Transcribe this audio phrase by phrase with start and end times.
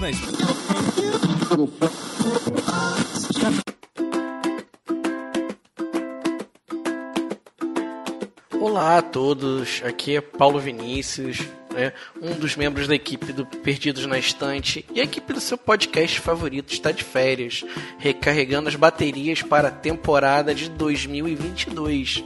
[0.00, 0.42] Na Estante.
[8.60, 11.38] Olá a todos, aqui é Paulo Vinícius,
[11.72, 15.56] né, um dos membros da equipe do Perdidos na Estante e a equipe do seu
[15.56, 17.64] podcast favorito está de férias,
[17.98, 22.22] recarregando as baterias para a temporada de 2022.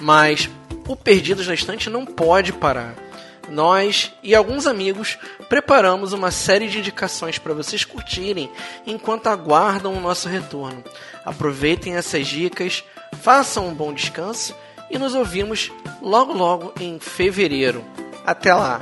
[0.00, 0.50] Mas
[0.88, 3.03] o Perdidos na Estante não pode parar.
[3.48, 8.50] Nós e alguns amigos preparamos uma série de indicações para vocês curtirem
[8.86, 10.82] enquanto aguardam o nosso retorno.
[11.24, 12.84] Aproveitem essas dicas,
[13.20, 14.54] façam um bom descanso
[14.90, 15.70] e nos ouvimos
[16.00, 17.84] logo logo em fevereiro.
[18.26, 18.80] Até lá!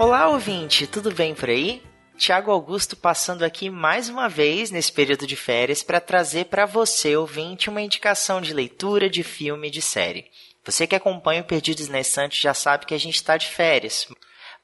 [0.00, 1.82] Olá, ouvinte, tudo bem por aí?
[2.16, 7.14] Tiago Augusto passando aqui mais uma vez nesse período de férias para trazer para você,
[7.14, 10.24] ouvinte, uma indicação de leitura, de filme, de série.
[10.64, 14.08] Você que acompanha o Perdidos na Estante já sabe que a gente está de férias.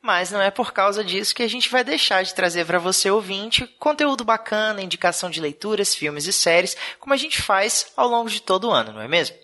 [0.00, 3.10] Mas não é por causa disso que a gente vai deixar de trazer para você,
[3.10, 8.30] ouvinte, conteúdo bacana, indicação de leituras, filmes e séries, como a gente faz ao longo
[8.30, 9.36] de todo o ano, não é mesmo?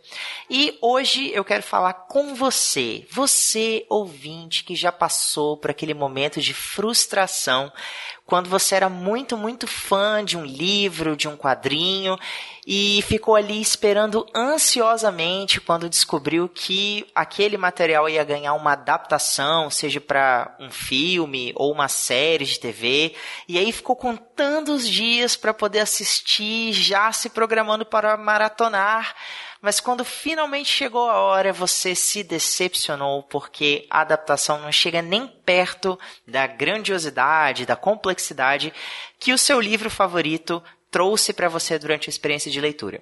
[0.50, 6.40] E hoje eu quero falar com você, você ouvinte que já passou por aquele momento
[6.40, 7.72] de frustração
[8.24, 12.16] quando você era muito, muito fã de um livro, de um quadrinho
[12.66, 20.00] e ficou ali esperando ansiosamente quando descobriu que aquele material ia ganhar uma adaptação, seja
[20.00, 23.14] para um filme ou uma série de TV,
[23.48, 29.14] e aí ficou contando os dias para poder assistir, já se programando para maratonar
[29.62, 35.28] mas quando finalmente chegou a hora, você se decepcionou porque a adaptação não chega nem
[35.28, 35.96] perto
[36.26, 38.74] da grandiosidade, da complexidade
[39.20, 43.00] que o seu livro favorito trouxe para você durante a experiência de leitura.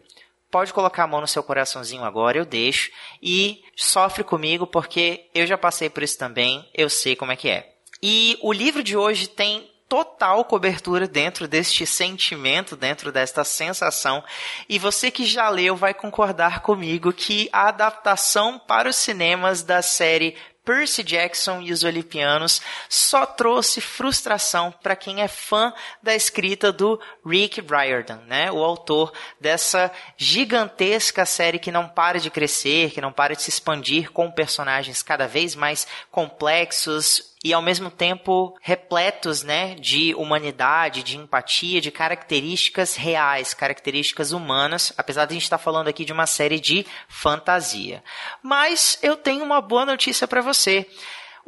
[0.50, 2.90] Pode colocar a mão no seu coraçãozinho agora, eu deixo,
[3.22, 7.48] e sofre comigo porque eu já passei por isso também, eu sei como é que
[7.48, 7.72] é.
[8.02, 14.22] E o livro de hoje tem total cobertura dentro deste sentimento, dentro desta sensação.
[14.68, 19.82] E você que já leu vai concordar comigo que a adaptação para os cinemas da
[19.82, 26.70] série Percy Jackson e os Olimpianos só trouxe frustração para quem é fã da escrita
[26.70, 28.52] do Rick Riordan, né?
[28.52, 33.50] O autor dessa gigantesca série que não para de crescer, que não para de se
[33.50, 41.02] expandir com personagens cada vez mais complexos, e ao mesmo tempo repletos, né, de humanidade,
[41.02, 46.12] de empatia, de características reais, características humanas, apesar de a gente estar falando aqui de
[46.12, 48.04] uma série de fantasia.
[48.42, 50.86] Mas eu tenho uma boa notícia para você.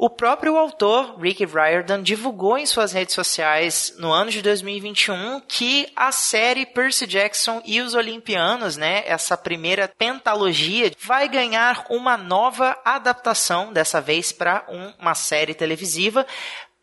[0.03, 5.87] O próprio autor, Rick Riordan, divulgou em suas redes sociais no ano de 2021 que
[5.95, 12.77] a série Percy Jackson e os Olimpianos, né, essa primeira pentalogia, vai ganhar uma nova
[12.83, 14.65] adaptação, dessa vez para
[14.99, 16.27] uma série televisiva,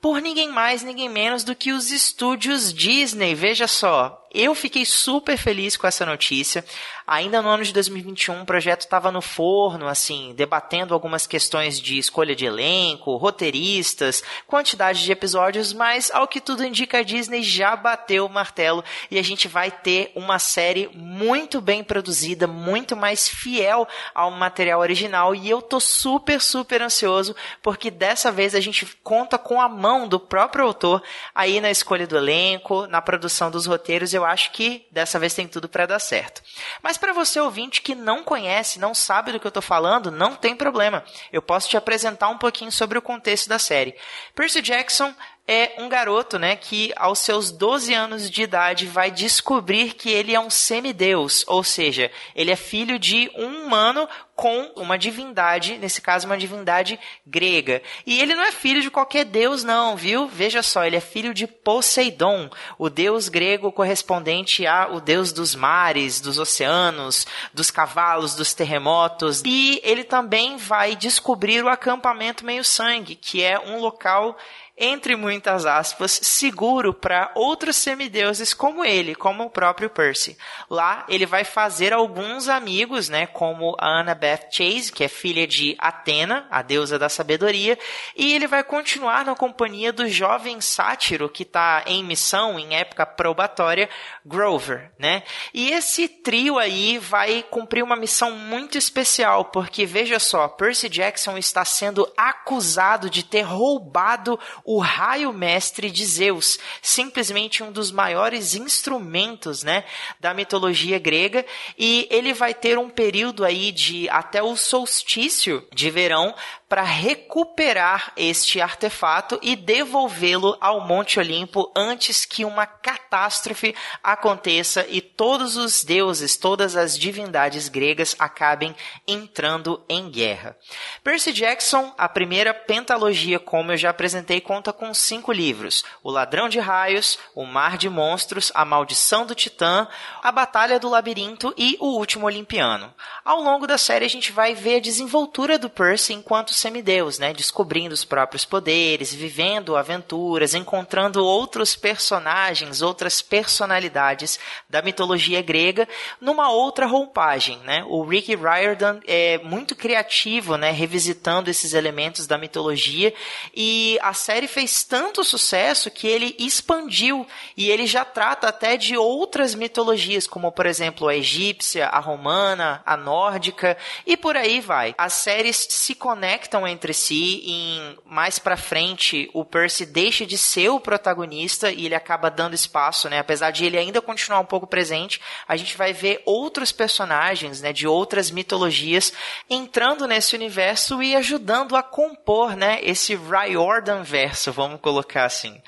[0.01, 3.35] por ninguém mais, ninguém menos do que os estúdios Disney.
[3.35, 6.65] Veja só, eu fiquei super feliz com essa notícia.
[7.07, 11.99] Ainda no ano de 2021, o projeto estava no forno, assim, debatendo algumas questões de
[11.99, 17.75] escolha de elenco, roteiristas, quantidade de episódios, mas ao que tudo indica, a Disney já
[17.75, 23.29] bateu o martelo e a gente vai ter uma série muito bem produzida, muito mais
[23.29, 25.35] fiel ao material original.
[25.35, 30.07] E eu tô super, super ansioso, porque dessa vez a gente conta com a mão
[30.07, 31.03] do próprio autor
[31.35, 35.49] aí na escolha do elenco, na produção dos roteiros eu acho que dessa vez tem
[35.49, 36.43] tudo para dar certo.
[36.83, 40.35] Mas para você ouvinte que não conhece, não sabe do que eu estou falando, não
[40.35, 41.05] tem problema.
[41.33, 43.95] Eu posso te apresentar um pouquinho sobre o contexto da série.
[44.35, 45.15] Percy Jackson
[45.53, 50.33] é um garoto, né, que aos seus 12 anos de idade vai descobrir que ele
[50.33, 56.01] é um semideus, ou seja, ele é filho de um humano com uma divindade, nesse
[56.01, 57.83] caso uma divindade grega.
[58.07, 60.29] E ele não é filho de qualquer deus não, viu?
[60.29, 62.49] Veja só, ele é filho de Poseidon,
[62.79, 69.43] o deus grego correspondente ao deus dos mares, dos oceanos, dos cavalos, dos terremotos.
[69.45, 74.39] E ele também vai descobrir o acampamento meio-sangue, que é um local
[74.81, 80.39] entre muitas aspas, seguro para outros semideuses como ele, como o próprio Percy.
[80.71, 85.77] Lá ele vai fazer alguns amigos, né, como a Annabeth Chase, que é filha de
[85.79, 87.79] Atena, a deusa da sabedoria,
[88.17, 93.05] e ele vai continuar na companhia do jovem sátiro que está em missão, em época
[93.05, 93.89] probatória,
[94.25, 95.23] Grover, né?
[95.53, 101.37] E esse trio aí vai cumprir uma missão muito especial, porque veja só, Percy Jackson
[101.37, 104.39] está sendo acusado de ter roubado
[104.73, 109.83] o raio mestre de Zeus, simplesmente um dos maiores instrumentos, né,
[110.21, 111.45] da mitologia grega,
[111.77, 116.33] e ele vai ter um período aí de até o solstício de verão
[116.71, 125.01] para recuperar este artefato e devolvê-lo ao Monte Olimpo antes que uma catástrofe aconteça e
[125.01, 128.73] todos os deuses, todas as divindades gregas acabem
[129.05, 130.57] entrando em guerra.
[131.03, 136.49] Percy Jackson, a primeira pentalogia, como eu já apresentei, conta com cinco livros: O Ladrão
[136.49, 139.89] de Raios, O Mar de Monstros, A Maldição do Titã,
[140.23, 142.95] A Batalha do Labirinto e O Último Olimpiano.
[143.25, 147.33] Ao longo da série a gente vai ver a desenvoltura do Percy enquanto semideus, né?
[147.33, 155.89] Descobrindo os próprios poderes, vivendo aventuras, encontrando outros personagens, outras personalidades da mitologia grega
[156.21, 157.85] numa outra roupagem, né?
[157.89, 160.71] O Rick Riordan é muito criativo, né?
[160.71, 163.13] Revisitando esses elementos da mitologia
[163.55, 168.97] e a série fez tanto sucesso que ele expandiu e ele já trata até de
[168.97, 174.95] outras mitologias, como por exemplo a egípcia, a romana, a nórdica e por aí vai.
[174.99, 180.37] As séries se conectam conectam entre si em mais para frente o Percy deixa de
[180.37, 183.21] ser o protagonista e ele acaba dando espaço, né?
[183.21, 187.73] Apesar de ele ainda continuar um pouco presente, a gente vai ver outros personagens, né,
[187.73, 189.13] de outras mitologias
[189.49, 195.61] entrando nesse universo e ajudando a compor, né, esse Riordan verso, vamos colocar assim.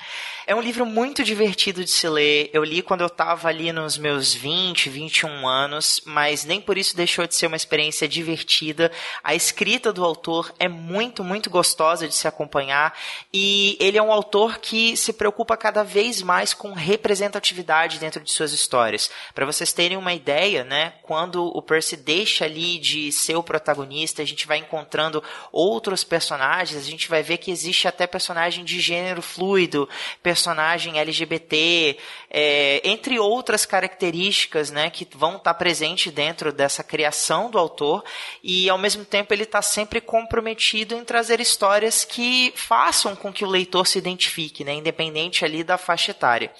[0.45, 2.49] É um livro muito divertido de se ler.
[2.51, 6.97] Eu li quando eu estava ali nos meus 20, 21 anos, mas nem por isso
[6.97, 8.91] deixou de ser uma experiência divertida.
[9.23, 12.97] A escrita do autor é muito, muito gostosa de se acompanhar
[13.31, 18.31] e ele é um autor que se preocupa cada vez mais com representatividade dentro de
[18.31, 19.09] suas histórias.
[19.33, 24.21] Para vocês terem uma ideia, né, quando o Percy deixa ali de ser o protagonista,
[24.21, 28.79] a gente vai encontrando outros personagens, a gente vai ver que existe até personagem de
[28.79, 29.87] gênero fluido,
[30.21, 31.97] personagem LGBT,
[32.29, 38.03] é, entre outras características né, que vão estar presentes dentro dessa criação do autor,
[38.43, 43.43] e ao mesmo tempo ele está sempre comprometido em trazer histórias que façam com que
[43.43, 46.51] o leitor se identifique, né, independente ali da faixa etária.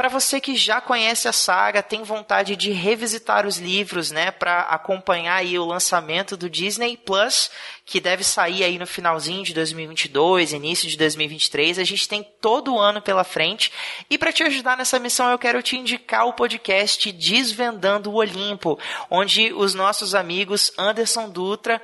[0.00, 4.60] Para você que já conhece a saga, tem vontade de revisitar os livros, né, para
[4.60, 7.50] acompanhar aí o lançamento do Disney Plus,
[7.84, 11.78] que deve sair aí no finalzinho de 2022, início de 2023.
[11.78, 13.70] A gente tem todo o ano pela frente.
[14.08, 18.78] E para te ajudar nessa missão, eu quero te indicar o podcast Desvendando o Olimpo,
[19.10, 21.78] onde os nossos amigos Anderson Dutra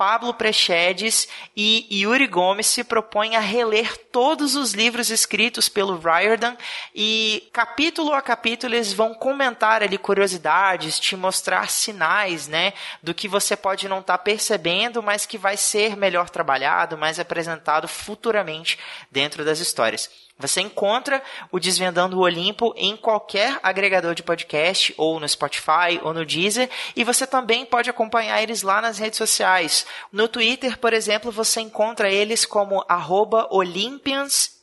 [0.00, 6.56] Pablo Prechedes e Yuri Gomes se propõem a reler todos os livros escritos pelo Riordan
[6.94, 13.28] e capítulo a capítulo eles vão comentar ali curiosidades, te mostrar sinais, né, do que
[13.28, 18.78] você pode não estar tá percebendo, mas que vai ser melhor trabalhado, mais apresentado futuramente
[19.10, 20.08] dentro das histórias.
[20.40, 26.14] Você encontra o Desvendando o Olimpo em qualquer agregador de podcast, ou no Spotify, ou
[26.14, 29.86] no Deezer, e você também pode acompanhar eles lá nas redes sociais.
[30.12, 32.84] No Twitter, por exemplo, você encontra eles como
[33.50, 34.60] OlympiansP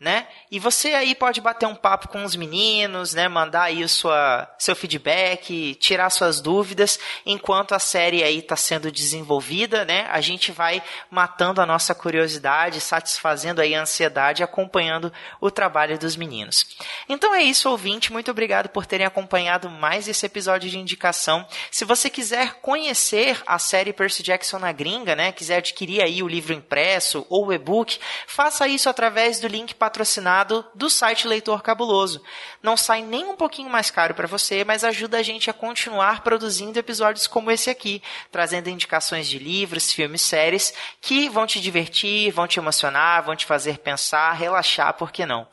[0.00, 0.26] né?
[0.50, 3.28] E você aí pode bater um papo com os meninos, né?
[3.28, 8.90] Mandar aí o sua, seu feedback, tirar suas dúvidas, enquanto a série aí está sendo
[8.90, 10.08] desenvolvida, né?
[10.10, 16.16] A gente vai matando a nossa curiosidade, satisfazendo aí a ansiedade, acompanhando o trabalho dos
[16.16, 16.66] meninos.
[17.08, 18.12] Então é isso, ouvinte.
[18.12, 21.46] Muito obrigado por terem acompanhado mais esse episódio de indicação.
[21.70, 25.30] Se você quiser conhecer a série Percy Jackson na gringa, né?
[25.30, 30.39] Quiser adquirir aí o livro impresso ou o e-book, faça isso através do link patrocinado
[30.44, 32.22] do site Leitor Cabuloso.
[32.62, 36.22] Não sai nem um pouquinho mais caro para você, mas ajuda a gente a continuar
[36.22, 42.30] produzindo episódios como esse aqui, trazendo indicações de livros, filmes, séries que vão te divertir,
[42.32, 45.46] vão te emocionar, vão te fazer pensar, relaxar, por que não?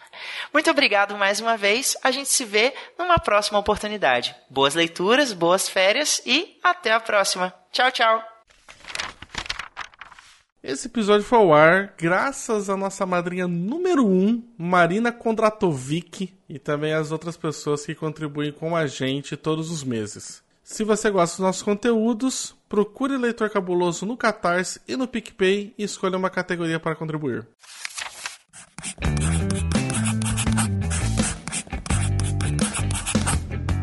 [0.53, 1.95] Muito obrigado mais uma vez.
[2.03, 4.35] A gente se vê numa próxima oportunidade.
[4.49, 7.53] Boas leituras, boas férias e até a próxima.
[7.71, 8.36] Tchau, tchau.
[10.67, 16.59] Esse episódio foi ao ar graças à nossa madrinha número 1, um, Marina Kondratovic, e
[16.59, 20.43] também às outras pessoas que contribuem com a gente todos os meses.
[20.61, 25.85] Se você gosta dos nossos conteúdos, procure Leitor Cabuloso no Catarse e no PicPay e
[25.85, 27.47] escolha uma categoria para contribuir.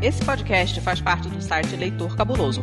[0.03, 2.63] Esse podcast faz parte do site Leitor Cabuloso